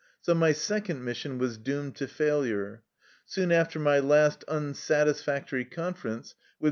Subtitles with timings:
[0.19, 2.81] So my second mission was doomed to failure.
[3.27, 6.49] Soon after my last unsatisfactory conference with M.